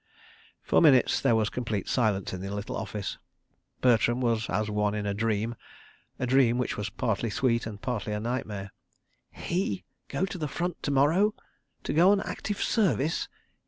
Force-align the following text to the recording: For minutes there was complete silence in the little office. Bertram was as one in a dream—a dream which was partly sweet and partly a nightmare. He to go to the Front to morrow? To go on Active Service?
For 0.63 0.81
minutes 0.81 1.21
there 1.21 1.35
was 1.35 1.51
complete 1.51 1.87
silence 1.87 2.33
in 2.33 2.41
the 2.41 2.49
little 2.55 2.75
office. 2.75 3.19
Bertram 3.81 4.19
was 4.19 4.49
as 4.49 4.67
one 4.67 4.95
in 4.95 5.05
a 5.05 5.13
dream—a 5.13 6.25
dream 6.25 6.57
which 6.57 6.75
was 6.75 6.89
partly 6.89 7.29
sweet 7.29 7.67
and 7.67 7.79
partly 7.79 8.13
a 8.13 8.19
nightmare. 8.19 8.71
He 9.29 9.83
to 10.09 10.17
go 10.17 10.25
to 10.25 10.39
the 10.39 10.47
Front 10.47 10.81
to 10.81 10.89
morrow? 10.89 11.35
To 11.83 11.93
go 11.93 12.11
on 12.11 12.19
Active 12.21 12.63
Service? 12.63 13.27